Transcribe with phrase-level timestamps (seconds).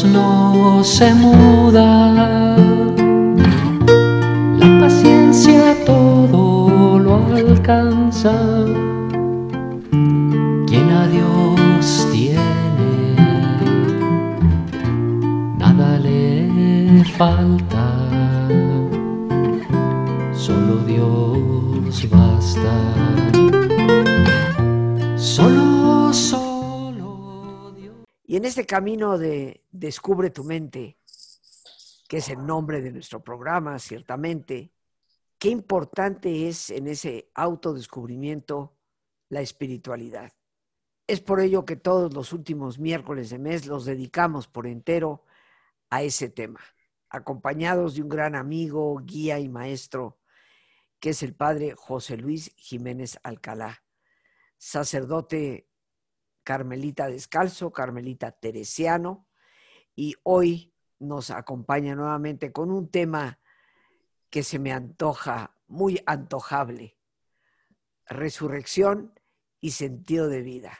[0.00, 2.56] Dios no se muda,
[4.58, 8.32] la paciencia todo lo alcanza,
[10.66, 13.14] quien a Dios tiene,
[15.58, 17.84] nada le falta.
[25.16, 26.39] Solo, solo
[28.30, 31.00] Y en este camino de Descubre tu mente,
[32.06, 34.72] que es el nombre de nuestro programa, ciertamente,
[35.36, 38.76] qué importante es en ese autodescubrimiento
[39.30, 40.32] la espiritualidad.
[41.08, 45.24] Es por ello que todos los últimos miércoles de mes los dedicamos por entero
[45.90, 46.60] a ese tema,
[47.08, 50.20] acompañados de un gran amigo, guía y maestro,
[51.00, 53.82] que es el padre José Luis Jiménez Alcalá,
[54.56, 55.69] sacerdote
[56.50, 59.28] carmelita descalzo, carmelita teresiano,
[59.94, 63.38] y hoy nos acompaña nuevamente con un tema
[64.30, 66.98] que se me antoja muy antojable,
[68.04, 69.14] resurrección
[69.60, 70.76] y sentido de vida.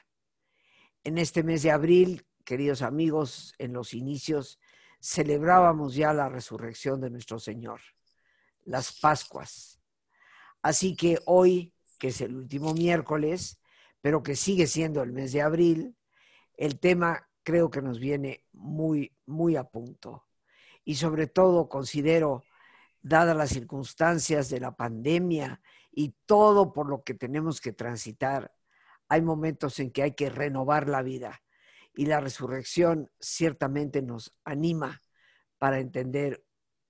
[1.05, 4.59] En este mes de abril, queridos amigos, en los inicios
[5.01, 7.81] celebrábamos ya la resurrección de nuestro Señor,
[8.65, 9.81] las Pascuas.
[10.63, 13.60] Así que hoy, que es el último miércoles,
[14.01, 15.97] pero que sigue siendo el mes de abril,
[16.57, 20.27] el tema creo que nos viene muy, muy a punto.
[20.85, 22.45] Y sobre todo considero,
[23.03, 28.55] dadas las circunstancias de la pandemia y todo por lo que tenemos que transitar,
[29.09, 31.43] hay momentos en que hay que renovar la vida
[31.95, 35.01] y la resurrección ciertamente nos anima
[35.59, 36.45] para entender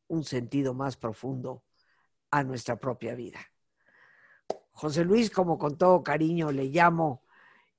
[0.06, 1.64] un sentido más profundo
[2.30, 3.40] a nuestra propia vida.
[4.72, 7.24] José Luis, como con todo cariño le llamo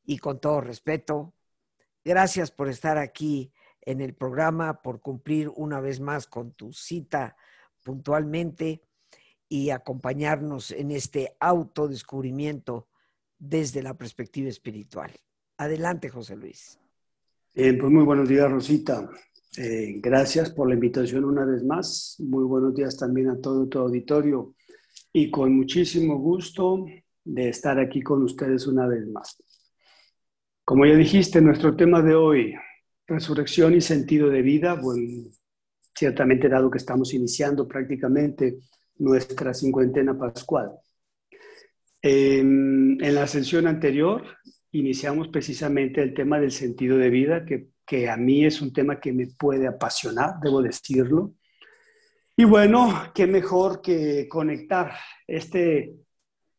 [0.03, 1.33] y con todo respeto,
[2.03, 7.35] gracias por estar aquí en el programa, por cumplir una vez más con tu cita
[7.83, 8.83] puntualmente
[9.49, 12.87] y acompañarnos en este autodescubrimiento
[13.37, 15.11] desde la perspectiva espiritual.
[15.57, 16.79] Adelante, José Luis.
[17.53, 19.09] pues muy buenos días, Rosita.
[19.57, 22.15] Eh, gracias por la invitación una vez más.
[22.19, 24.55] Muy buenos días también a todo tu auditorio
[25.13, 26.85] y con muchísimo gusto
[27.23, 29.41] de estar aquí con ustedes una vez más.
[30.63, 32.55] Como ya dijiste, nuestro tema de hoy,
[33.07, 35.29] resurrección y sentido de vida, bueno,
[35.93, 38.59] ciertamente dado que estamos iniciando prácticamente
[38.97, 40.71] nuestra cincuentena pascual.
[42.01, 44.23] En, la sesión anterior
[44.71, 48.99] iniciamos precisamente el tema del sentido de vida, que, que a mí es un tema
[48.99, 51.33] que me puede apasionar, debo decirlo.
[52.35, 54.93] Y bueno, qué mejor que conectar
[55.27, 55.93] este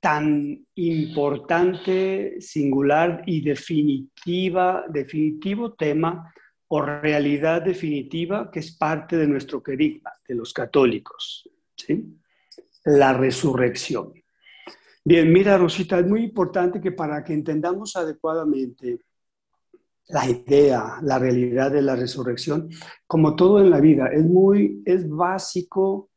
[0.01, 6.33] tan importante, singular y definitiva, definitivo tema
[6.69, 12.19] o realidad definitiva que es parte de nuestro querigma, de los católicos, ¿sí?
[12.85, 14.13] la resurrección.
[15.05, 19.01] Bien, mira Rosita, es muy importante que para que entendamos adecuadamente
[20.09, 22.69] la idea, la realidad de la resurrección,
[23.07, 26.11] como todo en la vida, es muy, es básico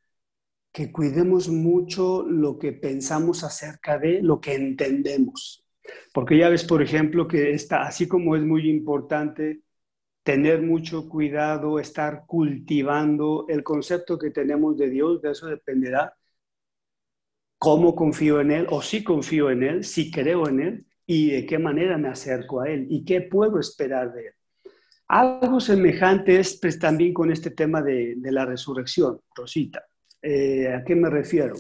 [0.72, 5.66] que cuidemos mucho lo que pensamos acerca de lo que entendemos.
[6.14, 9.62] Porque ya ves, por ejemplo, que está, así como es muy importante
[10.24, 16.16] tener mucho cuidado, estar cultivando el concepto que tenemos de Dios, de eso dependerá
[17.58, 21.46] cómo confío en Él o si confío en Él, si creo en Él, y de
[21.46, 24.34] qué manera me acerco a Él y qué puedo esperar de Él.
[25.08, 29.86] Algo semejante es pues, también con este tema de, la resurrección, Rosita.
[30.22, 31.56] Eh, ¿A qué me refiero?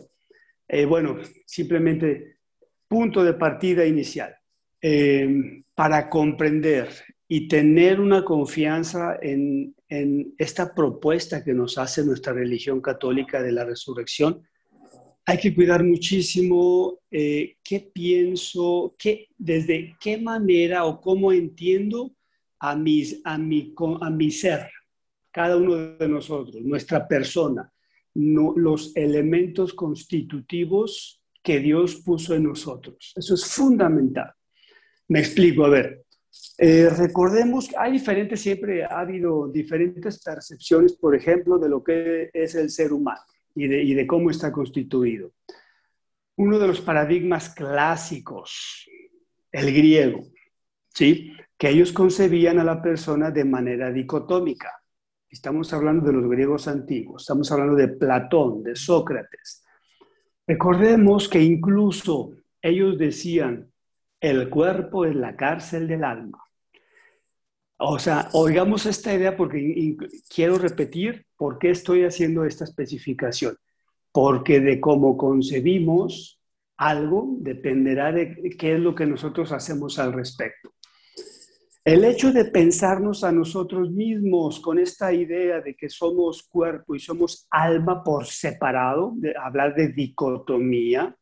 [0.68, 2.38] Eh, bueno, simplemente
[2.88, 4.36] punto de partida inicial.
[4.81, 6.89] Eh, para comprender
[7.27, 13.51] y tener una confianza en, en esta propuesta que nos hace nuestra religión católica de
[13.51, 14.44] la resurrección,
[15.25, 22.16] hay que cuidar muchísimo eh, qué pienso, qué, desde qué manera o cómo entiendo
[22.60, 24.69] a, mis, a, mi, a mi ser,
[25.31, 27.72] cada uno de nosotros, nuestra persona,
[28.13, 33.12] los elementos constitutivos que Dios puso en nosotros.
[33.16, 34.31] Eso es fundamental.
[35.07, 36.06] Me explico, a ver,
[36.57, 42.30] eh, recordemos que hay diferentes, siempre ha habido diferentes percepciones, por ejemplo, de lo que
[42.31, 43.22] es el ser humano
[43.55, 45.31] y de, cómo está constituido.
[46.35, 48.85] Uno de los paradigmas clásicos,
[49.51, 50.23] el griego,
[50.93, 51.31] ¿sí?
[51.57, 54.71] que ellos concebían a la persona de manera dicotómica.
[55.29, 59.63] Estamos hablando de los griegos antiguos, estamos hablando de Platón, de Sócrates.
[60.45, 63.71] Recordemos que incluso ellos decían,
[64.19, 66.44] el cuerpo es la cárcel del alma.
[67.77, 69.98] O sea, oigamos esta idea porque
[70.33, 73.57] quiero repetir por qué estoy haciendo esta especificación.
[74.12, 76.39] Porque de cómo concebimos
[76.77, 80.74] algo dependerá de qué es lo que nosotros hacemos al respecto.
[81.83, 87.00] El hecho de pensarnos a nosotros mismos con esta idea de que somos cuerpo y
[87.00, 91.16] somos alma por separado, de hablar de dicotomía,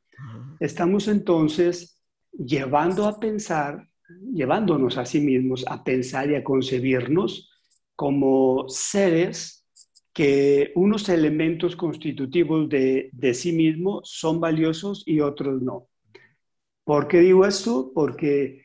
[0.62, 2.02] estamos entonces
[2.32, 3.86] llevando a pensar,
[4.33, 7.51] llevándonos a sí mismos a pensar y a concebirnos
[7.95, 9.68] como seres
[10.13, 15.88] que unos elementos constitutivos de, de sí mismos son valiosos y otros no.
[16.83, 17.92] ¿Por qué digo esto?
[17.94, 18.63] Porque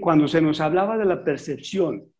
[0.00, 2.12] cuando se nos hablaba de la percepción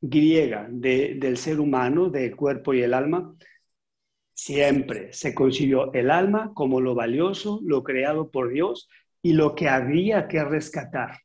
[0.00, 3.34] griega del ser humano, del cuerpo y el alma,
[4.34, 8.88] siempre se concibió el alma como lo valioso, lo creado por Dios
[9.22, 11.20] y lo que había que rescatar,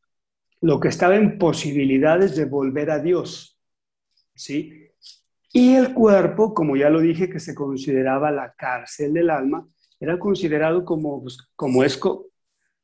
[0.61, 3.59] lo que estaba en posibilidades de volver a Dios.
[4.35, 4.91] ¿Sí?
[5.53, 9.67] Y el cuerpo, como ya lo dije, que se consideraba la cárcel del alma,
[9.99, 11.99] era considerado como, pues, como, es,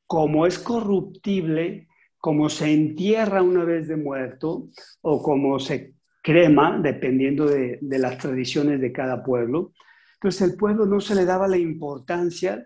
[0.07, 1.87] como es corruptible
[2.23, 4.69] como se entierra una vez de muerto
[5.01, 9.73] o como se crema, dependiendo de, las tradiciones de cada pueblo.
[10.13, 12.65] Entonces el pueblo no se le daba la importancia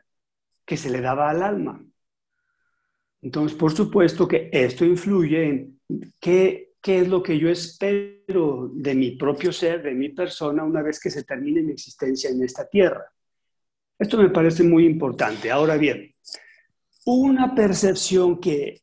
[0.64, 1.84] que se le daba al alma.
[3.22, 5.80] Entonces, por supuesto que esto influye en
[6.20, 10.82] qué, qué es lo que yo espero de mi propio ser, de mi persona, una
[10.82, 13.06] vez que se termine mi existencia en esta tierra.
[13.98, 15.50] Esto me parece muy importante.
[15.50, 16.14] Ahora bien,
[17.06, 18.82] una percepción que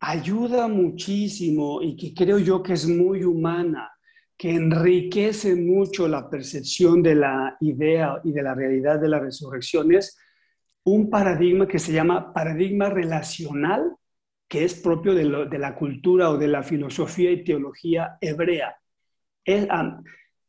[0.00, 3.90] ayuda muchísimo y que creo yo que es muy humana,
[4.36, 9.92] que enriquece mucho la percepción de la idea y de la realidad de la resurrección,
[9.94, 10.18] es
[10.84, 13.96] un paradigma que se llama paradigma relacional,
[14.48, 18.76] que es propio de, la cultura o de la filosofía y teología hebrea.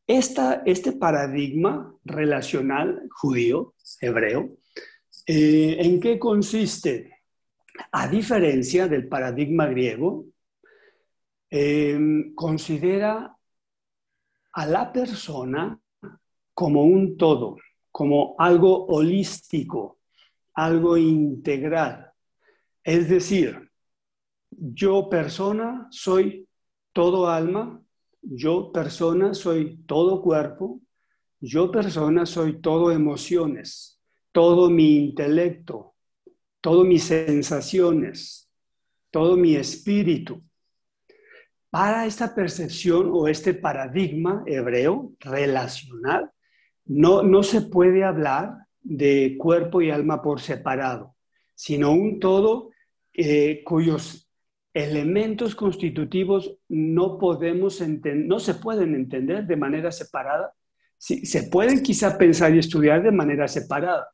[0.05, 4.57] este paradigma relacional judío, hebreo,
[5.25, 7.13] eh, ¿en qué consiste?
[7.91, 10.25] a diferencia del paradigma griego,
[11.49, 13.35] em, considera
[14.53, 15.79] a la persona
[16.53, 17.57] como un todo,
[17.91, 19.99] como algo holístico,
[20.53, 22.11] algo integral.
[22.83, 23.71] Es decir,
[24.51, 26.47] yo persona soy
[26.91, 27.81] todo alma,
[28.21, 30.81] yo persona soy todo cuerpo,
[31.39, 33.99] yo persona soy todo emociones,
[34.31, 35.95] todo mi intelecto,
[36.61, 38.49] todas mis sensaciones,
[39.11, 40.41] todo mi espíritu.
[41.69, 46.31] Para esta percepción o este paradigma hebreo relacional,
[46.85, 51.15] no, no se puede hablar de cuerpo y alma por separado,
[51.55, 52.71] sino un todo
[53.13, 54.29] eh, cuyos
[54.73, 57.81] elementos constitutivos no podemos
[58.15, 60.53] no se pueden entender de manera separada.
[60.97, 64.07] se pueden quizá pensar y estudiar de manera separada,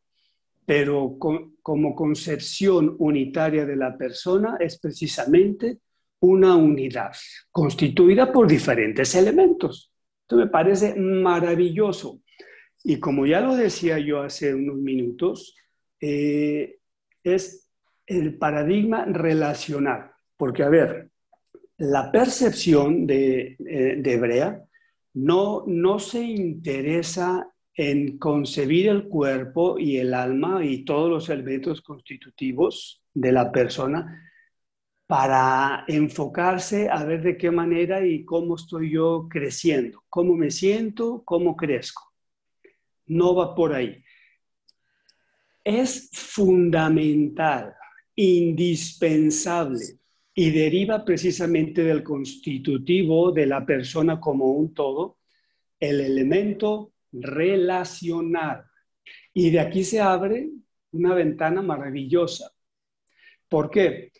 [0.66, 1.18] pero
[1.62, 5.80] como concepción unitaria de la persona es precisamente
[6.22, 7.12] una unidad
[7.52, 9.92] constituida por diferentes elementos.
[10.22, 12.22] Esto me parece maravilloso.
[12.84, 15.56] Y como ya lo decía yo hace unos minutos,
[16.00, 16.80] eh,
[17.24, 17.70] es
[18.06, 20.12] el paradigma relacional.
[20.38, 21.10] Porque, a ver,
[21.78, 24.64] la percepción de, eh, de Hebrea
[25.14, 31.82] no, no se interesa en concebir el cuerpo y el alma y todos los elementos
[31.82, 34.26] constitutivos de la persona
[35.08, 41.24] para enfocarse a ver de qué manera y cómo estoy yo creciendo, cómo me siento,
[41.26, 42.09] cómo crezco.
[43.10, 44.04] No va por ahí.
[45.64, 47.76] Es fundamental,
[48.16, 50.00] indispensable
[50.34, 55.18] y deriva precisamente del constitutivo de la persona como un todo,
[55.80, 58.64] el elemento relacional.
[59.34, 60.50] Y de aquí se abre
[60.92, 62.52] una ventana maravillosa.
[63.48, 64.12] ¿Por qué?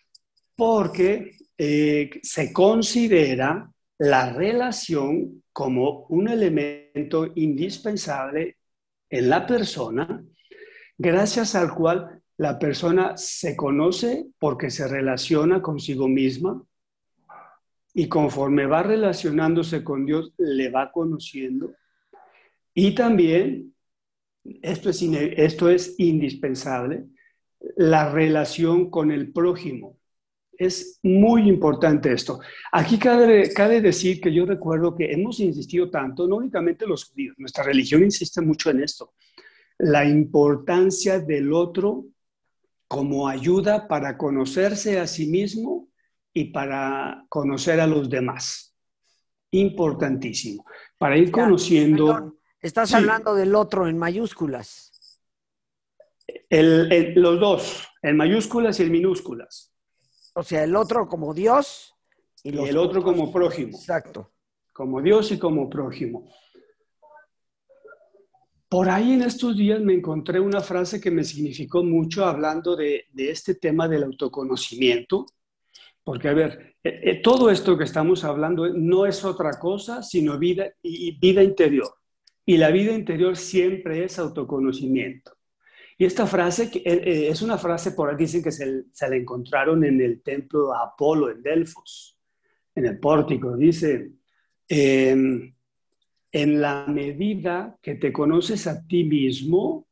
[0.54, 8.56] Porque eh, se considera la relación como un elemento indispensable
[9.10, 10.24] en la persona,
[10.96, 16.62] gracias al cual la persona se conoce porque se relaciona consigo misma
[17.92, 21.74] y conforme va relacionándose con Dios, le va conociendo.
[22.72, 23.74] Y también,
[24.62, 27.04] esto es, esto es indispensable,
[27.76, 29.99] la relación con el prójimo.
[30.60, 32.38] Es muy importante esto.
[32.70, 37.34] Aquí cabe, cabe decir que yo recuerdo que hemos insistido tanto, no únicamente los judíos,
[37.38, 39.14] nuestra religión insiste mucho en esto,
[39.78, 42.04] la importancia del otro
[42.86, 45.88] como ayuda para conocerse a sí mismo
[46.34, 48.76] y para conocer a los demás.
[49.52, 50.66] Importantísimo.
[50.98, 52.36] Para ir conociendo...
[52.60, 54.92] estás hablando del otro en mayúsculas.
[56.50, 59.69] los dos, en mayúsculas y en minúsculas.
[60.34, 61.94] O sea, el otro como Dios
[62.42, 63.76] y, el otro como prójimo.
[63.76, 64.30] Exacto.
[64.72, 66.30] Como Dios y como prójimo.
[68.68, 73.06] Por ahí en estos días me encontré una frase que me significó mucho hablando de,
[73.16, 75.26] este tema del autoconocimiento,
[76.04, 80.38] porque a ver, eh, eh, todo esto que estamos hablando no es otra cosa sino
[80.38, 81.92] vida y vida interior.
[82.46, 85.32] Y la vida interior siempre es autoconocimiento.
[86.00, 89.84] Y esta frase eh, es una frase, por ahí dicen que se, se la encontraron
[89.84, 92.18] en el templo de Apolo en Delfos,
[92.74, 93.54] en el pórtico.
[93.54, 94.12] Dice,
[94.66, 95.54] em,
[96.32, 99.88] en la medida que te conoces a ti mismo,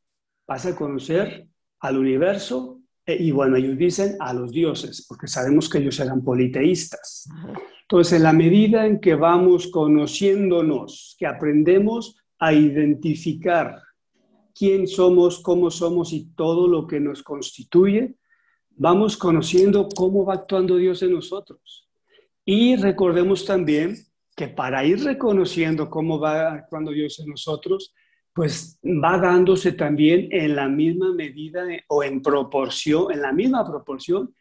[0.46, 1.46] vas a conocer
[1.80, 6.24] al universo eh, y bueno, ellos dicen a los dioses, porque sabemos que ellos eran
[6.24, 7.28] politeístas.
[7.82, 13.82] Entonces, en la medida en que vamos conociéndonos, que aprendemos a identificar
[14.58, 18.16] quién somos, cómo somos y todo lo que nos constituye,
[18.70, 21.88] vamos conociendo cómo va actuando Dios en nosotros.
[22.44, 23.96] Y recordemos también
[24.34, 27.94] que para ir reconociendo cómo va actuando Dios en nosotros,
[28.32, 34.34] pues va dándose también en la misma medida o en proporción, en la misma proporción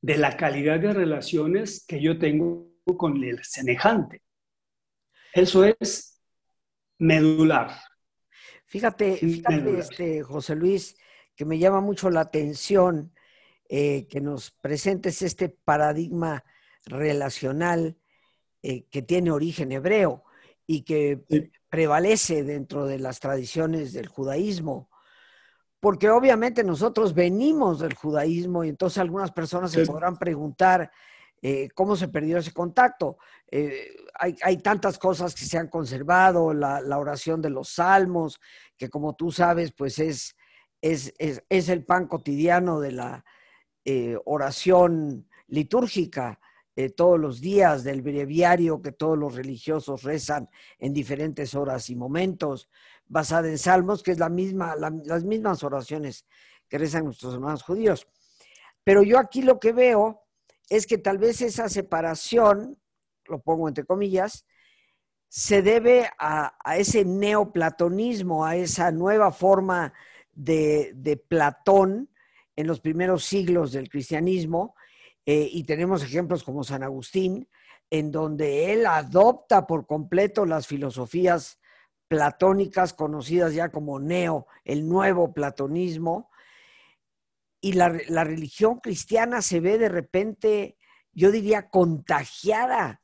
[0.00, 4.22] de la calidad de relaciones que yo tengo con el semejante.
[5.32, 6.20] Eso es
[6.98, 7.70] medular.
[8.74, 10.96] Fíjate, fíjate este, José Luis,
[11.36, 13.12] que me llama mucho la atención
[13.68, 16.42] eh, que nos presentes este paradigma
[16.84, 17.96] relacional
[18.64, 20.24] eh, que tiene origen hebreo
[20.66, 21.22] y que
[21.68, 24.90] prevalece dentro de las tradiciones del judaísmo.
[25.78, 30.90] Porque obviamente nosotros venimos del judaísmo y entonces algunas personas se podrán preguntar
[31.46, 33.18] eh, cómo se perdió ese contacto.
[33.50, 38.40] Eh, hay, tantas cosas que se han conservado, la, oración de los salmos,
[38.78, 40.36] que como tú sabes, pues es,
[40.80, 43.24] es, es el pan cotidiano de la
[44.24, 46.40] oración litúrgica
[46.76, 50.48] eh, todos los días del breviario que todos los religiosos rezan
[50.78, 52.68] en diferentes horas y momentos,
[53.06, 56.26] basada en salmos, que es la misma, las mismas oraciones
[56.68, 58.08] que rezan nuestros hermanos judíos.
[58.82, 60.23] Pero yo aquí lo que veo
[60.68, 62.78] es que tal vez esa separación,
[63.26, 64.46] lo pongo entre comillas,
[65.28, 69.92] se debe a, ese neoplatonismo, a esa nueva forma
[70.32, 72.08] de, de Platón
[72.56, 74.74] en los primeros siglos del cristianismo,
[75.26, 77.48] eh, y tenemos ejemplos como San Agustín,
[77.90, 81.58] en donde él adopta por completo las filosofías
[82.08, 86.30] platónicas conocidas ya como neo, el nuevo platonismo,
[87.64, 90.76] y la, la religión cristiana se ve de repente,
[91.14, 93.00] yo diría, contagiada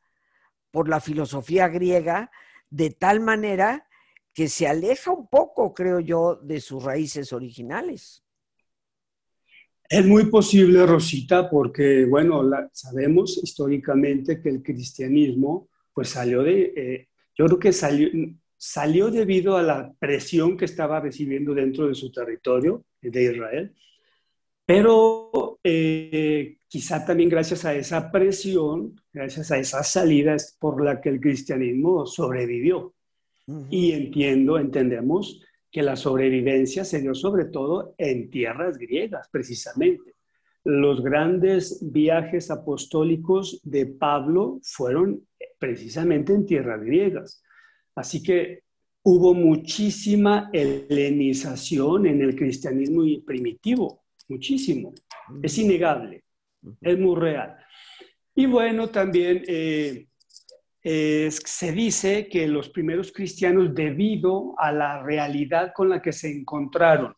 [0.70, 2.30] por la filosofía griega,
[2.68, 3.88] de tal manera
[4.34, 8.22] que se aleja un poco, creo yo, de sus raíces originales.
[9.88, 12.42] Es muy posible, Rosita, porque, bueno,
[12.74, 18.10] sabemos históricamente que el cristianismo, pues salió de, eh, yo creo que salió,
[18.58, 23.74] salió debido a la presión que estaba recibiendo dentro de su territorio de Israel,
[24.72, 31.08] pero eh, quizá también gracias a esa presión, gracias a esas salidas por la que
[31.08, 32.94] el cristianismo sobrevivió.
[33.68, 40.14] Y entiendo, entendemos que la sobrevivencia se dio sobre todo en tierras griegas, precisamente.
[40.62, 45.26] Los grandes viajes apostólicos de Pablo fueron
[45.58, 47.42] precisamente en tierras griegas.
[47.96, 48.62] Así que
[49.02, 53.99] hubo muchísima helenización en el cristianismo primitivo,
[54.30, 54.94] muchísimo.
[55.42, 56.24] Es innegable,
[56.80, 57.56] es muy real.
[58.34, 60.06] Y bueno, también eh,
[61.30, 67.14] se dice que los primeros cristianos, debido a la realidad con la que se encontraron,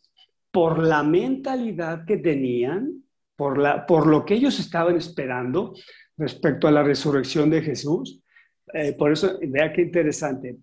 [0.50, 3.04] por la mentalidad que tenían,
[3.36, 5.74] por, la, por lo que ellos estaban esperando
[6.16, 8.22] respecto a la resurrección de Jesús,
[8.74, 10.56] eh, por eso, vea qué interesante,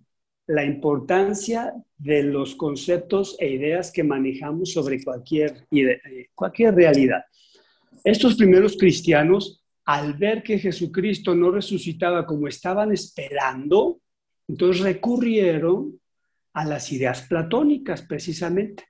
[0.50, 7.24] la importancia de los conceptos e ideas que manejamos sobre cualquier, eh, cualquier realidad.
[8.04, 14.02] Estos primeros cristianos, al ver que Jesucristo no resucitaba como estaban esperando,
[14.48, 16.00] entonces recurrieron
[16.54, 18.86] a las ideas platónicas precisamente,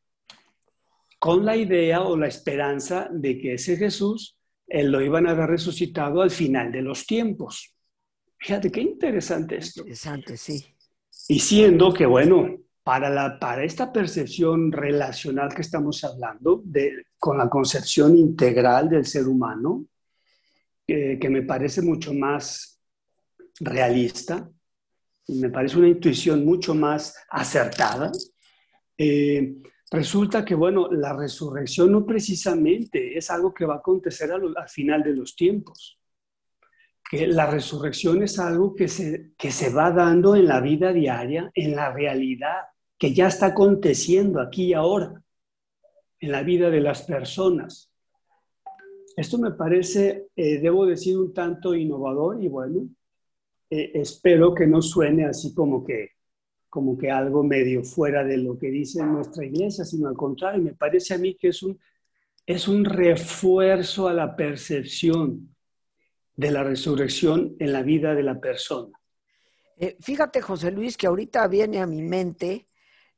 [1.20, 5.50] con la idea o la esperanza de que ese Jesús él lo iban a ver
[5.50, 7.76] resucitado al final de los tiempos.
[8.38, 9.82] Fíjate qué interesante esto.
[9.82, 10.64] Interesante, sí.
[11.30, 17.38] Y siendo que, bueno, para, la, para esta percepción relacional que estamos hablando, de, con
[17.38, 19.86] la concepción integral del ser humano,
[20.88, 22.82] que me parece mucho más
[23.60, 24.50] realista,
[25.28, 28.12] me parece una intuición mucho más acertada,
[28.98, 29.56] eh,
[29.92, 35.04] resulta que, bueno, la resurrección no precisamente es algo que va a acontecer al, final
[35.04, 35.99] de los tiempos.
[37.10, 41.52] Que la resurrección es algo que se, que se va dando en la vida diaria,
[41.56, 45.24] en la realidad, que ya está aconteciendo aquí y ahora,
[46.20, 47.92] en la vida de las personas.
[49.18, 52.88] Esto me parece, eh, debo decir, un tanto innovador y bueno,
[53.70, 56.12] eh, espero que no suene así como que
[56.70, 60.74] como que algo medio fuera de lo que dice nuestra iglesia, sino al contrario, me
[60.74, 61.80] parece a mí que es un,
[62.46, 65.56] es un refuerzo a la percepción
[66.40, 68.98] de la resurrección en la vida de la persona.
[69.76, 72.70] Eh, fíjate, José Luis, que ahorita viene a mi mente,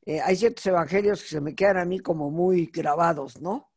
[0.04, 3.70] eh, hay ciertos evangelios que se me quedan a mí como muy grabados, ¿no?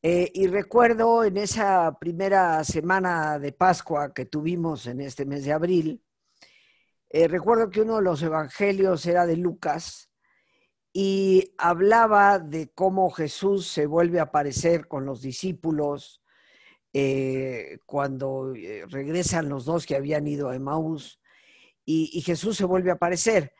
[0.00, 5.52] Eh, y recuerdo en esa primera semana de Pascua que tuvimos en este mes de
[5.52, 6.02] abril,
[7.12, 10.10] recuerdo que uno de los evangelios era de Lucas
[10.92, 16.23] y hablaba de cómo Jesús se vuelve a aparecer con los discípulos
[16.94, 21.20] eh, cuando eh, regresan los dos que habían ido a Emmaús
[21.84, 23.52] y, Jesús se vuelve a aparecer.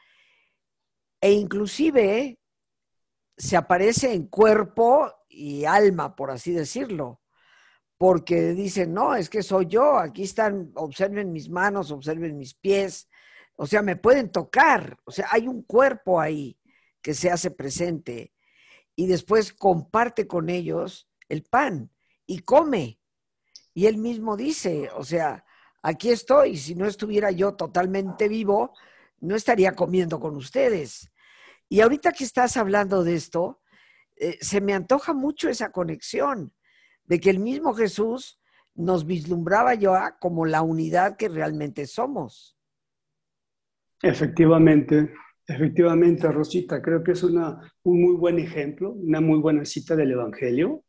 [1.20, 2.38] E inclusive
[3.36, 7.20] se aparece en cuerpo y alma, por así decirlo
[7.96, 13.08] porque dicen, no, es que soy yo, aquí están, observen mis manos, observen mis pies,
[13.56, 14.98] o sea, me pueden tocar.
[15.04, 16.58] O sea, hay un cuerpo ahí
[17.00, 18.32] que se hace presente
[18.96, 21.90] y después comparte con ellos el pan
[22.26, 22.98] y come.
[23.74, 25.44] Y él mismo dice, o sea,
[25.82, 28.72] aquí estoy, si no estuviera yo totalmente vivo,
[29.20, 31.12] no estaría comiendo con ustedes.
[31.68, 33.60] Y ahorita que estás hablando de esto,
[34.16, 36.52] eh, se me antoja mucho esa conexión
[37.04, 38.40] de que el mismo Jesús
[38.74, 42.56] nos vislumbraba ya como la unidad que realmente somos.
[44.02, 45.12] Efectivamente,
[45.46, 50.12] efectivamente, Rosita, creo que es una, un muy buen ejemplo, una muy buena cita del
[50.12, 50.84] Evangelio.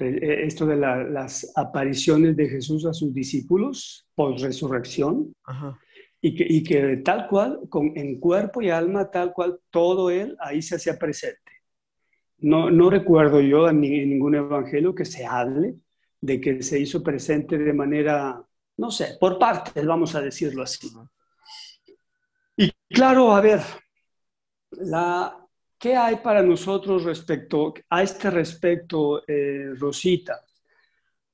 [0.00, 5.34] Eh, esto de las apariciones de Jesús a sus discípulos por resurrección.
[6.22, 10.36] Y que, y que, tal cual, con, en cuerpo y alma, tal cual, todo él
[10.40, 11.38] ahí se hacía presente.
[12.38, 15.76] No, no recuerdo yo en, ningún evangelio que se hable
[16.20, 18.42] de que se hizo presente de manera,
[18.76, 20.90] no sé, por partes, vamos a decirlo así.
[22.56, 23.60] Y claro, a ver,
[24.72, 25.40] la,
[25.80, 30.44] ¿qué hay para nosotros respecto a este respecto, eh, Rosita?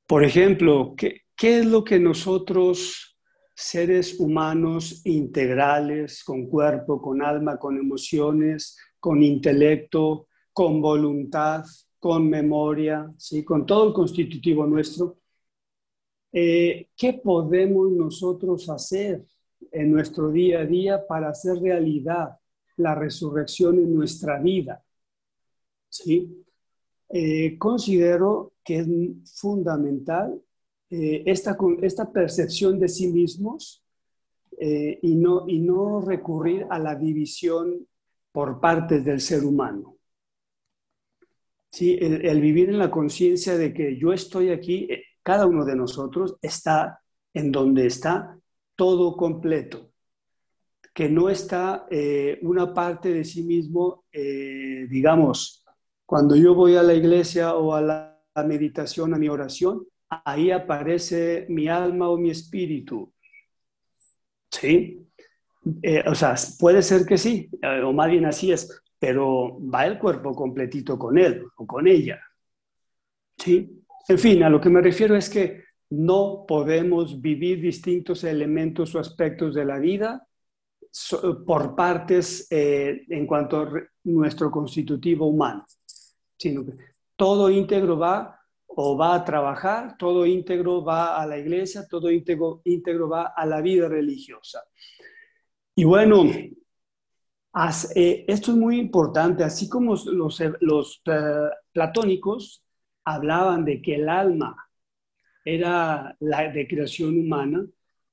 [0.07, 3.19] Por ejemplo, ¿qué, ¿qué es lo que nosotros,
[3.53, 11.65] seres humanos integrales, con cuerpo, con alma, con emociones, con intelecto, con voluntad,
[11.99, 13.45] con memoria, ¿sí?
[13.45, 15.19] con todo el constitutivo nuestro,
[16.33, 19.25] eh, ¿qué podemos nosotros hacer
[19.73, 22.39] en nuestro día a día para hacer realidad
[22.77, 24.83] la resurrección en nuestra vida.
[25.89, 26.45] ¿sí?
[27.09, 28.89] Eh, considero que es
[29.39, 30.41] fundamental
[30.91, 33.85] eh, esta, esta percepción de sí mismos
[34.59, 37.87] eh, y, no, y no recurrir a la división
[38.33, 39.95] por partes del ser humano.
[41.69, 41.99] ¿Sí?
[42.01, 44.89] el vivir en la conciencia de que yo estoy aquí,
[45.23, 47.03] cada uno de nosotros está
[47.35, 48.39] en donde está
[48.77, 49.91] todo completo,
[50.97, 55.63] que no está eh, una parte de sí mismo, eh, digamos,
[56.07, 61.45] cuando yo voy a la iglesia o a la, meditación, a mi oración, ahí aparece
[61.51, 63.13] mi alma o mi espíritu.
[64.51, 65.07] ¿Sí?
[65.83, 67.51] Eh, o sea, puede ser que sí,
[67.85, 72.23] o más bien así es, pero va el cuerpo completito con él o con ella.
[73.37, 73.83] ¿Sí?
[74.09, 78.99] En fin, a lo que me refiero es que no podemos vivir distintos elementos o
[78.99, 80.26] aspectos de la vida
[81.47, 83.71] por partes eh, en cuanto a
[84.05, 85.67] nuestro constitutivo humano,
[86.37, 86.73] sino que
[87.15, 92.61] todo íntegro va o va a trabajar, todo íntegro va a la iglesia, todo íntegro,
[92.65, 94.63] íntegro va a la vida religiosa.
[95.75, 102.65] Y bueno, eh, esto es muy importante, así como los, los eh, platónicos
[103.05, 104.57] hablaban de que el alma
[105.45, 107.65] era la de creación humana,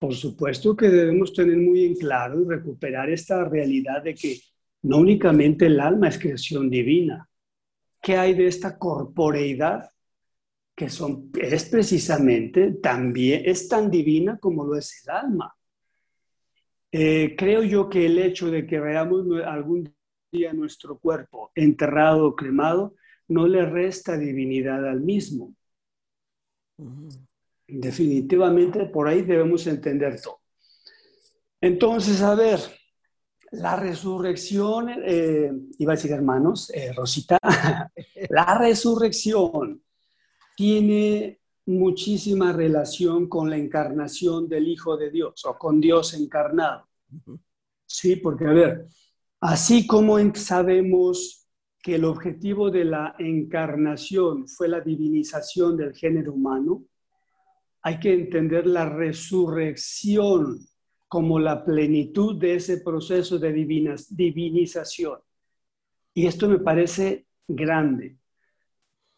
[0.04, 4.38] por supuesto que debemos tener muy en claro y recuperar esta realidad de que
[4.82, 7.26] no únicamente el alma es creación divina.
[8.02, 9.89] ¿Qué hay de esta corporeidad?
[10.76, 15.56] Que es precisamente también, es tan divina como lo es el alma.
[16.92, 19.89] Eh, creo yo que el hecho de que veamos algún
[20.34, 22.96] día nuestro cuerpo enterrado o cremado
[23.30, 25.56] no le resta divinidad al mismo.
[27.75, 30.41] Definitivamente por ahí debemos entender todo.
[31.59, 32.59] Entonces, a ver,
[33.51, 37.39] la resurrección, eh, iba a decir hermanos, eh, Rosita,
[38.29, 39.81] la resurrección
[40.55, 46.88] tiene muchísima relación con la encarnación del Hijo de Dios o con Dios encarnado.
[47.88, 48.88] Sí, porque a ver,
[49.39, 51.47] así como sabemos
[51.81, 56.86] que el objetivo de la encarnación fue la divinización del género humano,
[57.84, 60.60] hay que entender la resurrección
[61.08, 63.54] como la plenitud de ese proceso de
[64.10, 65.19] divinización.
[66.13, 68.17] Y esto me parece grande.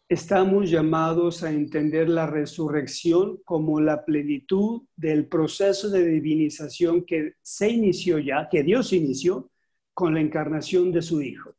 [0.08, 7.70] Estamos llamados a entender la resurrección como la plenitud del proceso de divinización que se
[7.70, 9.50] inició ya, que Dios inició
[9.94, 11.54] con la encarnación de su Hijo.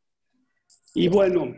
[0.94, 1.54] Y bueno,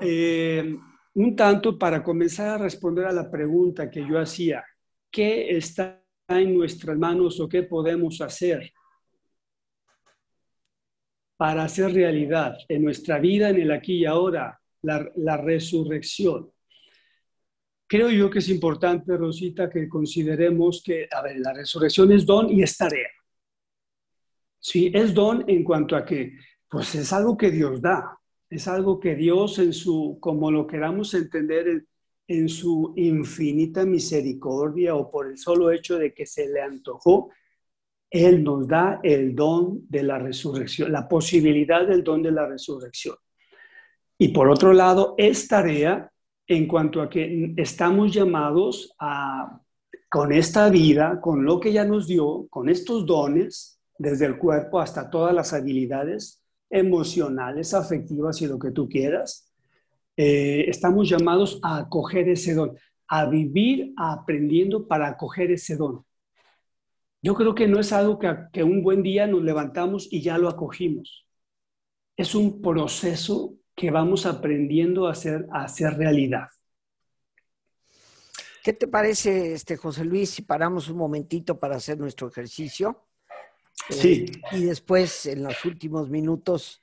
[0.00, 0.76] eh,
[1.14, 4.64] un tanto para comenzar a responder a la pregunta que yo hacía,
[5.12, 8.72] ¿qué está en nuestras manos o qué podemos hacer
[11.42, 16.52] para hacer realidad en nuestra vida, en el aquí y ahora, la, resurrección.
[17.86, 22.48] Creo yo que es importante, Rosita, que consideremos que, a ver, la resurrección es don
[22.48, 23.08] y es tarea.
[24.58, 29.00] Sí, es don en cuanto a que, pues es algo que Dios da, es algo
[29.00, 31.86] que Dios en su, como lo queramos entender,
[32.32, 37.30] en su infinita misericordia o por el solo hecho de que se le antojó,
[38.10, 43.16] Él nos da el don de la resurrección, la posibilidad del don de la resurrección.
[44.18, 46.10] Y por otro lado, es tarea
[46.46, 49.60] en cuanto a que estamos llamados a,
[50.08, 54.80] con esta vida, con lo que ya nos dio, con estos dones, desde el cuerpo
[54.80, 59.51] hasta todas las habilidades emocionales, afectivas y lo que tú quieras,
[60.16, 62.76] eh, estamos llamados a acoger ese don,
[63.08, 66.04] a vivir aprendiendo para acoger ese don.
[67.22, 70.38] Yo creo que no es algo que, que un buen día nos levantamos y ya
[70.38, 71.26] lo acogimos.
[72.16, 76.48] Es un proceso que vamos aprendiendo a hacer, a hacer realidad.
[78.62, 83.06] ¿Qué te parece, este José Luis, si paramos un momentito para hacer nuestro ejercicio?
[83.90, 84.26] Sí.
[84.52, 86.80] Eh, y después, en los últimos minutos,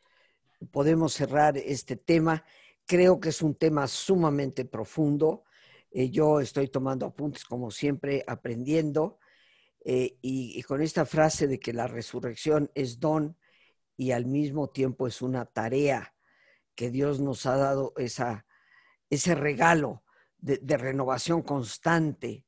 [0.71, 2.43] podemos cerrar este tema
[2.89, 5.43] Creo que es un tema sumamente profundo.
[5.91, 9.19] Eh, yo estoy tomando apuntes, como siempre, aprendiendo.
[9.85, 13.37] Eh, y, con esta frase de que la resurrección es don
[13.95, 16.15] y al mismo tiempo es una tarea
[16.73, 18.47] que Dios nos ha dado esa,
[19.11, 20.03] ese regalo
[20.39, 22.43] de, de renovación constante,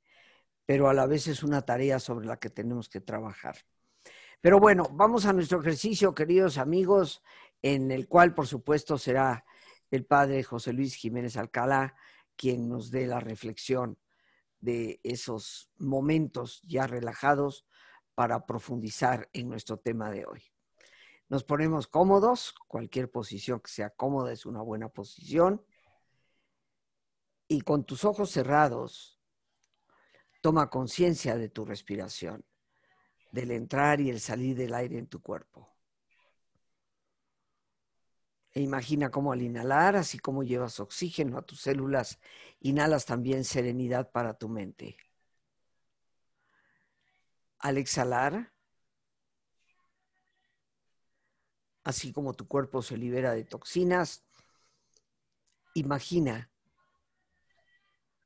[0.66, 3.58] pero a la vez es una tarea sobre la que tenemos que trabajar.
[4.42, 7.22] Pero bueno, vamos a nuestro ejercicio, queridos amigos,
[7.62, 9.46] en el cual, por supuesto, será
[9.92, 11.96] el padre José Luis Jiménez Alcalá,
[12.36, 14.00] quien nos dé la reflexión
[14.60, 17.66] de esos momentos ya relajados
[18.16, 20.44] para profundizar en nuestro tema de hoy.
[21.28, 25.64] Nos ponemos cómodos, cualquier posición que sea cómoda es una buena posición.
[27.48, 29.22] Y con tus ojos cerrados,
[30.42, 32.46] toma conciencia de tu respiración,
[33.32, 35.71] del entrar y el salir del aire en tu cuerpo.
[38.54, 42.20] E imagina cómo al inhalar, así como llevas oxígeno a tus células,
[42.60, 44.98] inhalas también serenidad para tu mente.
[47.60, 48.52] Al exhalar,
[51.84, 54.26] así como tu cuerpo se libera de toxinas,
[55.74, 56.52] imagina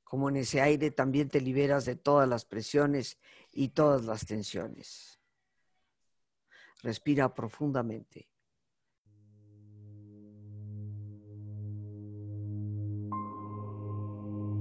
[0.05, 3.19] como en ese aire también te liberas de todas las presiones
[3.51, 5.19] y todas las tensiones.
[6.81, 8.29] Respira profundamente.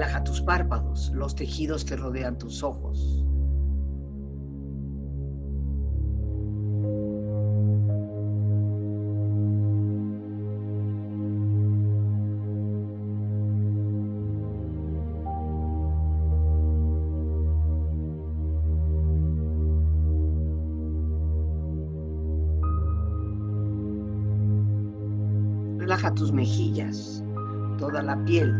[0.00, 3.22] Relaja tus párpados, los tejidos que rodean tus ojos.
[25.76, 27.22] Relaja tus mejillas,
[27.76, 28.59] toda la piel,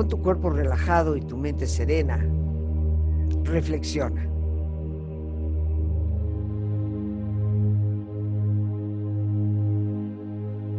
[0.00, 2.18] Con tu cuerpo relajado y tu mente serena,
[3.44, 4.26] reflexiona.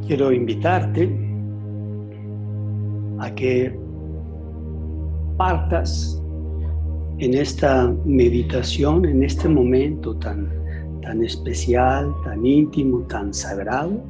[0.08, 1.16] quiero invitarte
[3.20, 3.80] a que
[5.38, 6.20] partas
[7.20, 10.50] en esta meditación, en este momento tan,
[11.04, 14.02] tan especial, tan íntimo, tan sagrado,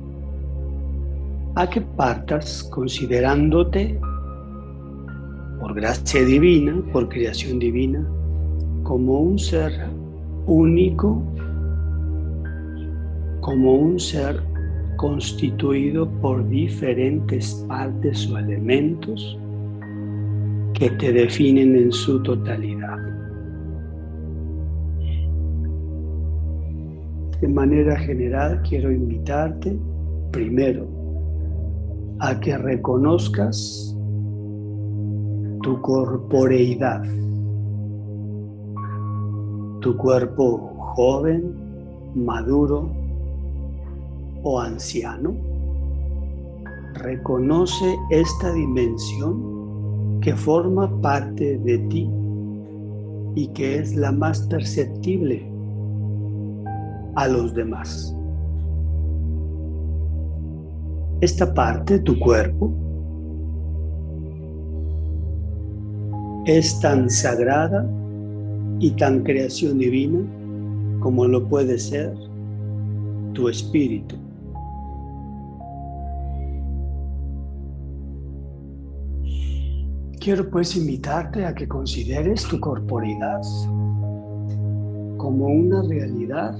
[1.55, 3.99] a que partas considerándote
[5.71, 8.05] por gracia divina, por creación divina,
[8.83, 9.71] como un ser
[10.45, 11.23] único,
[13.39, 14.41] como un ser
[14.97, 19.39] constituido por diferentes partes o elementos
[20.73, 22.97] que te definen en su totalidad.
[27.39, 29.79] De manera general quiero invitarte
[30.33, 30.85] primero
[32.19, 33.90] a que reconozcas
[35.61, 37.03] tu corporeidad,
[39.81, 41.53] tu cuerpo joven,
[42.15, 42.89] maduro,
[44.43, 45.35] o anciano,
[46.95, 52.09] reconoce esta dimensión que forma parte de ti
[53.35, 55.47] y que es la más perceptible
[57.15, 58.15] a los demás.
[61.21, 62.73] Esta parte, tu cuerpo,
[66.45, 67.87] es tan sagrada
[68.79, 70.19] y tan creación divina
[70.99, 72.13] como lo puede ser
[73.33, 74.15] tu espíritu.
[80.19, 83.41] Quiero pues invitarte a que consideres tu corporidad
[85.17, 86.55] como una realidad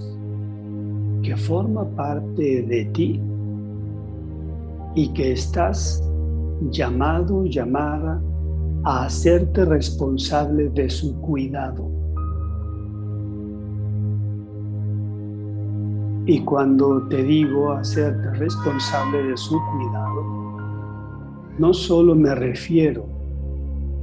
[1.23, 3.21] que forma parte de ti
[4.95, 6.03] y que estás
[6.71, 8.21] llamado, llamada
[8.83, 11.87] a hacerte responsable de su cuidado.
[16.25, 20.23] Y cuando te digo hacerte responsable de su cuidado,
[21.59, 23.05] no solo me refiero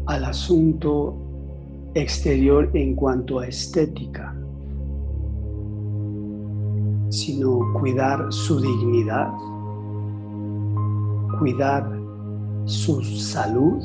[0.06, 1.14] al asunto
[1.94, 4.34] exterior en cuanto a estética,
[7.10, 9.32] sino cuidar su dignidad,
[11.38, 11.98] cuidar
[12.64, 13.82] su salud,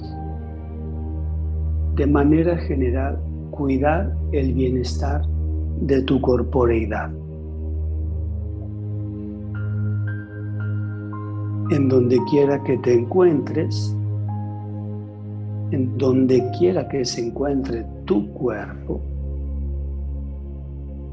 [1.95, 3.19] de manera general,
[3.51, 5.25] cuidar el bienestar
[5.81, 7.11] de tu corporeidad.
[11.69, 13.95] En donde quiera que te encuentres,
[15.71, 18.99] en donde quiera que se encuentre tu cuerpo,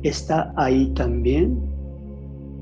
[0.02, 1.58] está ahí también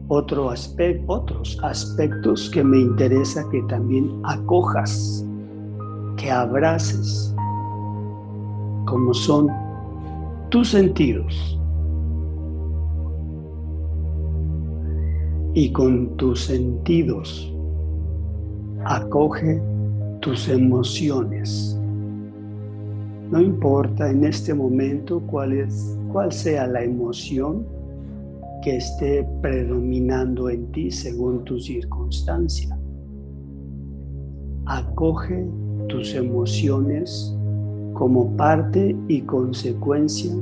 [0.09, 5.25] otro aspecto, otros aspectos que me interesa que también acojas,
[6.17, 7.35] que abraces,
[8.89, 9.49] como son
[10.49, 11.61] tus sentidos.
[15.55, 17.53] Y con tus sentidos
[18.85, 19.61] acoge
[20.21, 21.79] tus emociones.
[23.31, 27.67] No importa en este momento cuál, es, cuál sea la emoción
[28.63, 32.79] que esté predominando en ti según tu circunstancia.
[34.65, 35.47] Acoge
[35.89, 37.38] tus emociones
[37.99, 40.33] como parte y consecuencia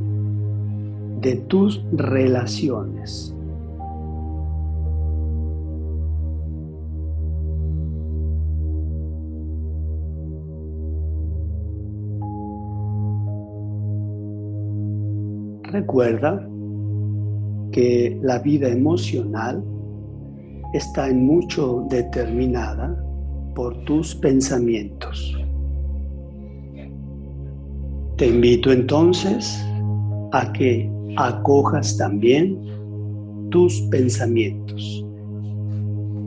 [1.22, 3.34] de tus relaciones.
[15.62, 16.46] Recuerda
[17.72, 19.64] que la vida emocional
[20.74, 23.02] está en mucho determinada
[23.54, 25.45] por tus pensamientos.
[28.16, 29.62] Te invito entonces
[30.32, 32.58] a que acojas también
[33.50, 35.04] tus pensamientos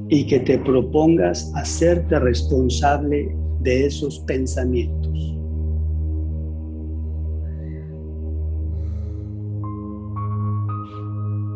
[0.07, 5.35] y que te propongas hacerte responsable de esos pensamientos.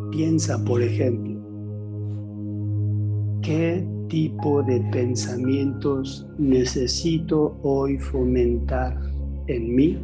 [0.09, 1.39] Piensa, por ejemplo,
[3.43, 8.99] ¿qué tipo de pensamientos necesito hoy fomentar
[9.45, 9.99] en mí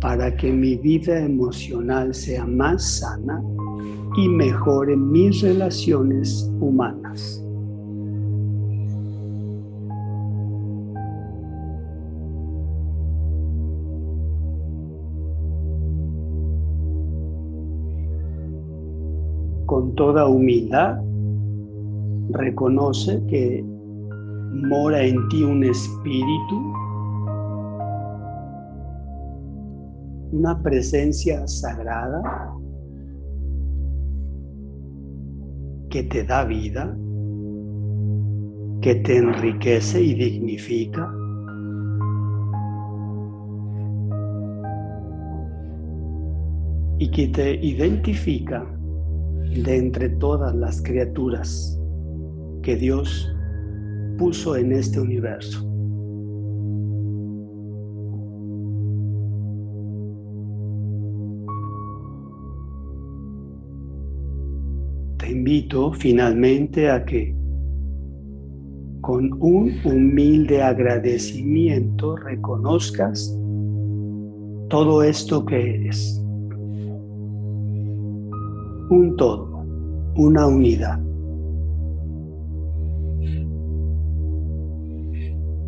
[0.00, 3.42] para que mi vida emocional sea más sana
[4.16, 7.44] y mejore mis relaciones humanas?
[19.70, 21.00] con toda humildad,
[22.30, 23.64] reconoce que
[24.52, 26.72] mora en ti un espíritu,
[30.32, 32.22] una presencia sagrada
[35.88, 36.96] que te da vida
[38.80, 41.12] que te enriquece y dignifica.
[46.98, 48.66] Y que te identifica
[49.64, 51.78] de entre todas las criaturas
[52.62, 53.30] que Dios
[54.18, 55.69] puso en este universo.
[65.92, 67.34] Finalmente a que
[69.00, 73.36] con un humilde agradecimiento reconozcas
[74.68, 76.22] todo esto que eres.
[78.90, 79.64] Un todo,
[80.14, 81.00] una unidad.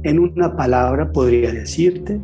[0.05, 2.21] En una palabra podría decirte,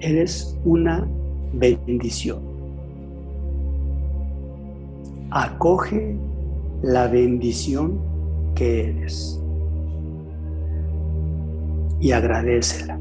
[0.00, 1.08] eres una
[1.54, 2.40] bendición.
[5.30, 6.18] Acoge
[6.82, 8.00] la bendición
[8.54, 9.38] que eres
[12.00, 12.98] y agradecela.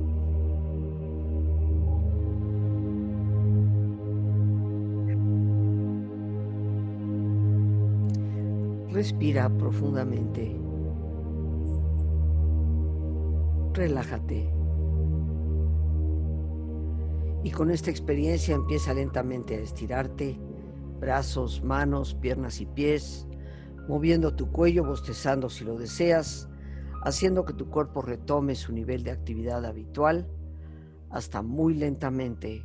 [8.91, 10.57] Respira profundamente.
[13.73, 14.51] Relájate.
[17.45, 20.37] Y con esta experiencia empieza lentamente a estirarte,
[20.99, 23.28] brazos, manos, piernas y pies,
[23.89, 26.47] moviendo tu cuello, bostezando si lo deseas,
[27.03, 30.29] haciendo que tu cuerpo retome su nivel de actividad habitual
[31.09, 32.63] hasta muy lentamente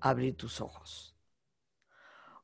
[0.00, 1.16] abrir tus ojos.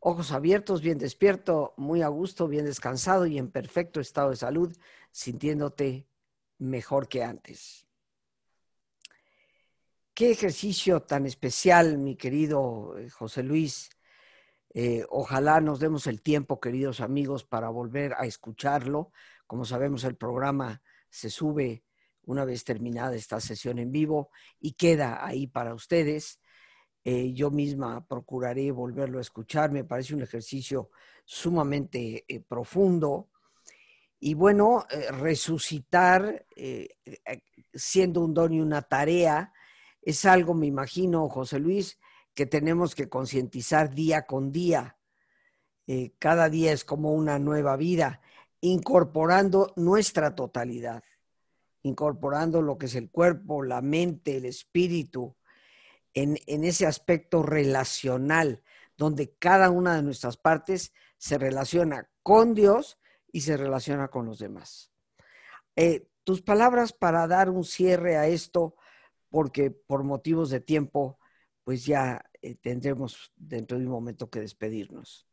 [0.01, 4.75] Ojos abiertos, bien despierto, muy a gusto, bien descansado y en perfecto estado de salud,
[5.11, 6.09] sintiéndote
[6.57, 7.87] mejor que antes.
[10.15, 13.91] Qué ejercicio tan especial, mi querido eh, José Luis.
[14.75, 19.13] Eh, ojalá nos demos el tiempo, queridos amigos, para volver a escucharlo.
[19.47, 21.85] Como sabemos, el programa se sube
[22.25, 26.41] una vez terminada esta sesión en vivo y queda ahí para ustedes.
[27.05, 29.73] Eh, yo misma procuraré volverlo a escuchar.
[29.73, 30.91] Me parece un ejercicio
[31.25, 33.29] sumamente profundo
[34.25, 37.43] y bueno, eh, resucitar eh, eh,
[37.75, 39.53] siendo un don y una tarea
[40.01, 41.99] es algo, me imagino, José Luis,
[42.35, 44.97] que tenemos que concientizar día con día.
[46.19, 48.21] cada día es como una nueva vida,
[48.61, 51.03] incorporando nuestra totalidad,
[51.83, 55.37] incorporando lo que es el cuerpo, la mente, el espíritu,
[56.15, 58.63] en, en ese aspecto relacional,
[58.97, 62.99] donde cada una de nuestras partes se relaciona con Dios
[63.33, 64.91] y se relaciona con los demás.
[65.77, 68.77] Eh, tus palabras para dar un cierre a esto,
[69.29, 71.19] porque por motivos de tiempo,
[71.65, 75.27] pues ya eh, tendremos dentro de un momento que despedirnos.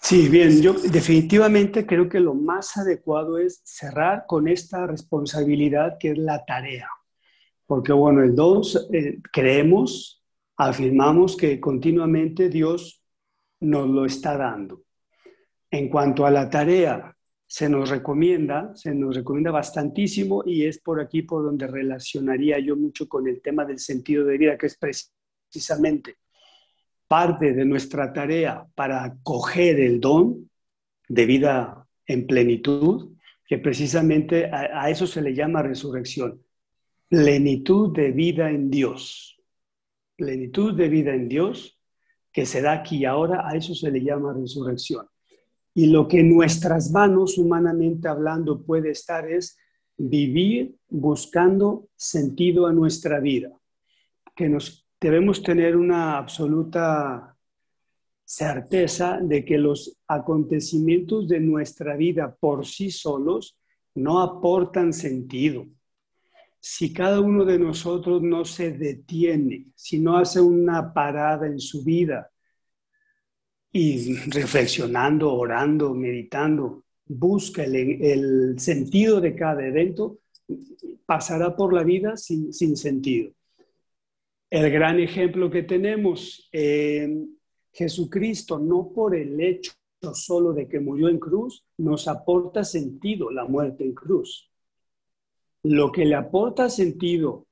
[0.00, 6.12] Sí, bien, yo definitivamente creo que lo más adecuado es cerrar con esta responsabilidad que
[6.12, 6.88] es la tarea.
[7.66, 10.24] Porque bueno, el dos eh, creemos,
[10.56, 13.02] afirmamos que continuamente Dios
[13.60, 14.82] nos lo está dando.
[15.70, 17.14] En cuanto a la tarea,
[17.46, 22.76] se nos recomienda, se nos recomienda bastantísimo y es por aquí por donde relacionaría yo
[22.76, 24.78] mucho con el tema del sentido de vida, que es
[25.50, 26.16] precisamente
[27.06, 30.50] parte de nuestra tarea para acoger el don
[31.08, 33.12] de vida en plenitud,
[33.46, 36.42] que precisamente a eso se le llama resurrección.
[37.08, 39.40] Plenitud de vida en Dios.
[40.16, 41.78] Plenitud de vida en Dios
[42.32, 45.06] que se da aquí y ahora, a eso se le llama resurrección.
[45.74, 49.56] Y lo que en nuestras manos, humanamente hablando, puede estar es
[49.96, 53.50] vivir buscando sentido a nuestra vida,
[54.36, 57.36] que nos debemos tener una absoluta
[58.24, 63.56] certeza de que los acontecimientos de nuestra vida por sí solos
[63.94, 65.66] no aportan sentido.
[66.60, 71.84] Si cada uno de nosotros no se detiene, si no hace una parada en su
[71.84, 72.30] vida
[73.72, 80.18] y reflexionando, orando, meditando, busca el, sentido de cada evento,
[81.06, 83.32] pasará por la vida sin, sentido.
[84.50, 87.38] El gran ejemplo que tenemos, en
[87.70, 89.72] Jesucristo, no por el hecho
[90.14, 94.50] solo de que murió en cruz, nos aporta sentido la muerte en cruz.
[95.64, 97.46] Lo que le aporta sentido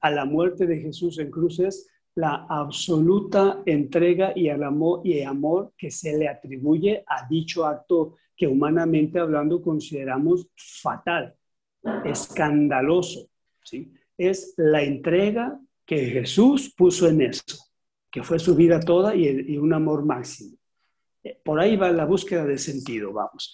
[0.00, 5.22] a la muerte de Jesús en cruz es la absoluta entrega y el amor, y
[5.22, 11.36] amor que se le atribuye a dicho acto que humanamente hablando consideramos fatal,
[12.04, 13.28] escandaloso.
[13.62, 13.92] ¿sí?
[14.18, 15.60] Es la entrega
[15.90, 17.58] que Jesús puso en eso,
[18.12, 20.56] que fue su vida toda y, un amor máximo.
[21.20, 23.52] Eh, por ahí va la búsqueda de sentido, vamos.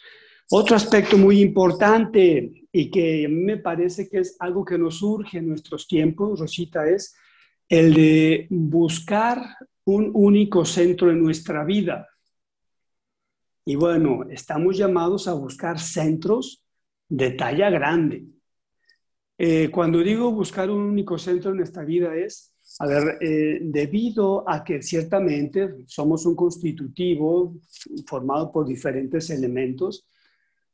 [0.51, 5.49] Otro aspecto muy importante y que me parece que es algo que nos surge en
[5.49, 7.17] nuestros tiempos, Rosita, es
[7.71, 9.43] el de buscar
[9.87, 12.07] un único centro en nuestra vida.
[13.65, 16.63] Y bueno, estamos llamados a buscar centros
[17.09, 18.27] de talla grande.
[19.39, 24.49] Eh, cuando digo buscar un único centro en nuestra vida es, a ver, eh, debido
[24.49, 27.55] a que ciertamente somos un constitutivo
[28.07, 30.07] formado por diferentes elementos,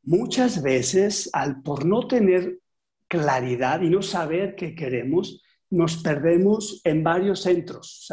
[0.05, 2.61] muchas veces al por no tener
[3.09, 8.09] claridad y no saber qué queremos, nos perdemos en varios centros.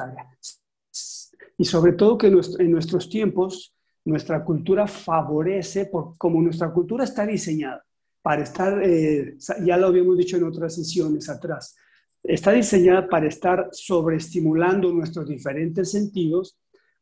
[1.58, 7.26] Y sobre todo que en nuestros tiempos nuestra cultura favorece, por, como nuestra cultura está
[7.26, 7.86] diseñada
[8.30, 11.75] para estar, eh, ya lo habíamos dicho en otras sesiones atrás,
[12.21, 16.55] está diseñada para estar sobreestimulando nuestros diferentes sentidos.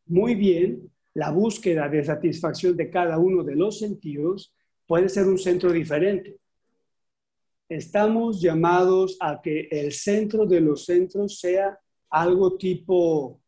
[0.06, 4.56] Muy bien, la búsqueda de satisfacción de cada uno de los sentidos
[4.86, 6.38] puede ser un centro diferente.
[7.68, 11.78] Estamos llamados a que el centro de los centros sea
[12.10, 13.42] algo tipo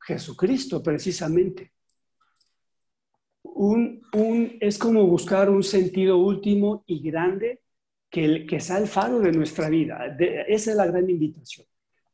[0.00, 1.73] Jesucristo, precisamente
[3.64, 7.60] un, es como buscar un sentido último y grande
[8.10, 10.16] que, que sea el faro de nuestra vida.
[10.48, 11.66] esa es la gran invitación.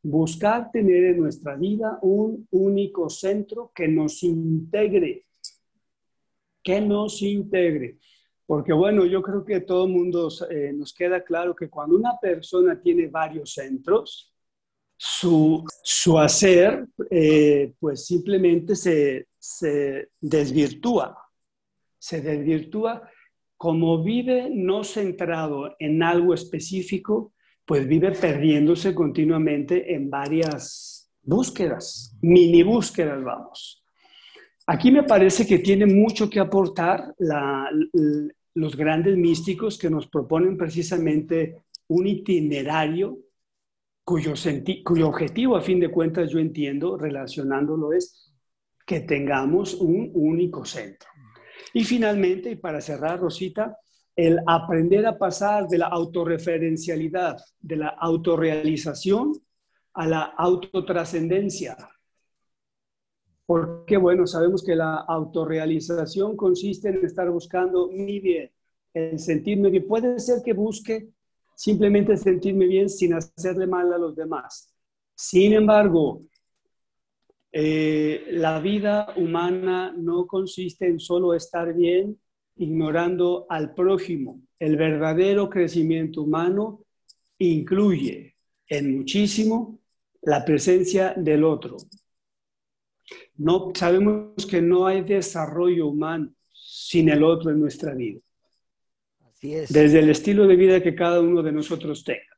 [0.02, 5.26] Buscar tener en nuestra vida un único centro que nos integre,
[6.62, 7.98] que nos integre.
[8.46, 12.18] Porque bueno, yo creo que todo el mundo eh, nos queda claro que cuando una
[12.18, 14.34] persona tiene varios centros,
[14.96, 21.19] su, su hacer eh, pues simplemente se, se desvirtúa
[22.00, 23.08] se desvirtúa,
[23.56, 27.34] como vive no centrado en algo específico,
[27.64, 33.84] pues vive perdiéndose continuamente en varias búsquedas, mini búsquedas, vamos.
[34.66, 37.14] Aquí me parece que tiene mucho que aportar
[38.54, 43.18] los grandes místicos que nos proponen precisamente un itinerario
[44.04, 44.34] cuyo,
[44.84, 48.32] cuyo objetivo, a fin de cuentas, yo entiendo, relacionándolo, es
[48.86, 51.08] que tengamos un único centro.
[51.72, 53.78] Y finalmente, y para cerrar, Rosita,
[54.16, 59.32] el aprender a pasar de la autorreferencialidad, de la autorrealización
[59.94, 61.76] a la autotrascendencia.
[63.46, 68.50] Porque, bueno, sabemos que la autorrealización consiste en estar buscando mi bien,
[68.94, 69.86] en sentirme bien.
[69.86, 71.08] Puede ser que busque
[71.56, 74.72] simplemente sentirme bien sin hacerle mal a los demás.
[75.14, 76.20] Sin embargo,
[77.52, 82.18] eh, la vida humana no consiste en solo estar bien
[82.56, 84.40] ignorando al prójimo.
[84.58, 86.84] El verdadero crecimiento humano
[87.38, 88.36] incluye
[88.68, 89.80] en muchísimo
[90.22, 91.76] la presencia del otro.
[93.36, 98.20] No sabemos que no hay desarrollo humano sin el otro en nuestra vida.
[99.26, 99.72] Así es.
[99.72, 102.29] Desde el estilo de vida que cada uno de nosotros tenga.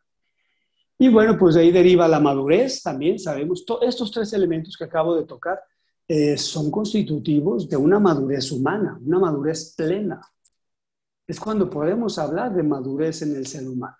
[1.02, 5.16] Y bueno, pues de ahí deriva la madurez también, sabemos, estos tres elementos que acabo
[5.16, 5.60] de tocar
[6.06, 10.20] eh, son constitutivos de una madurez humana, una madurez plena.
[11.26, 13.96] Es cuando podemos hablar de madurez en el ser humano.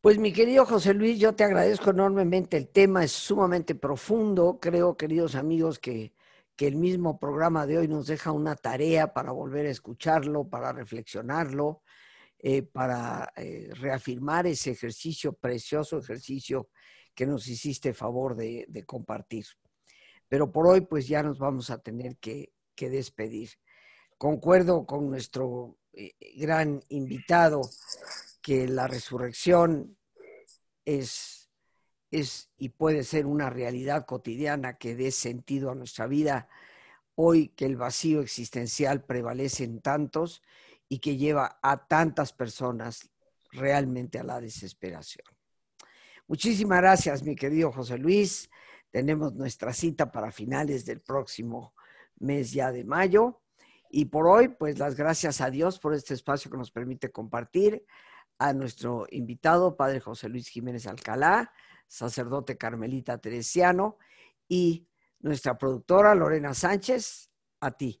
[0.00, 2.56] Pues mi querido José Luis, yo te agradezco enormemente.
[2.56, 4.60] El tema es sumamente profundo.
[4.60, 6.12] Creo, queridos amigos, que,
[6.54, 10.72] que el mismo programa de hoy nos deja una tarea para volver a escucharlo, para
[10.72, 11.82] reflexionarlo
[12.40, 16.68] eh, para eh, reafirmar ese ejercicio, precioso ejercicio
[17.12, 19.44] que nos hiciste favor de, compartir.
[20.28, 23.50] Pero por hoy pues ya nos vamos a tener que, despedir.
[24.18, 27.62] Concuerdo con nuestro eh, gran invitado
[28.40, 29.98] que la resurrección
[30.84, 31.50] es,
[32.12, 36.48] es y puede ser una realidad cotidiana que dé sentido a nuestra vida
[37.16, 40.40] hoy que el vacío existencial prevalece en tantos
[40.88, 43.10] y que lleva a tantas personas
[43.52, 45.24] realmente a la desesperación.
[46.26, 48.50] Muchísimas gracias, mi querido José Luis.
[48.90, 51.74] Tenemos nuestra cita para finales del próximo
[52.18, 53.40] mes ya de mayo.
[53.90, 57.84] Y por hoy, pues las gracias a Dios por este espacio que nos permite compartir,
[58.40, 61.52] a nuestro invitado, Padre José Luis Jiménez Alcalá,
[61.88, 63.98] sacerdote carmelita teresiano,
[64.46, 64.86] y
[65.18, 67.30] nuestra productora Lorena Sánchez,
[67.60, 68.00] a ti